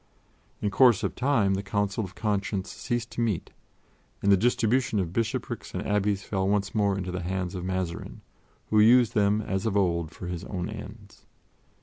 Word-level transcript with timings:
In 0.63 0.71
course 0.71 1.03
of 1.03 1.13
time 1.13 1.53
the 1.53 1.61
Council 1.61 2.03
of 2.03 2.15
Conscience 2.15 2.71
ceased 2.71 3.11
to 3.11 3.21
meet, 3.21 3.51
and 4.23 4.31
the 4.31 4.35
distribution 4.35 4.97
of 4.97 5.13
bishoprics 5.13 5.75
and 5.75 5.85
abbeys 5.85 6.23
fell 6.23 6.47
once 6.49 6.73
more 6.73 6.97
into 6.97 7.11
the 7.11 7.21
hands 7.21 7.53
of 7.53 7.63
Mazarin, 7.63 8.21
who 8.71 8.79
used 8.79 9.13
them, 9.13 9.41
as 9.41 9.67
of 9.67 9.77
old, 9.77 10.09
for 10.09 10.25
his 10.25 10.43
own 10.45 10.69
ends. 10.71 11.27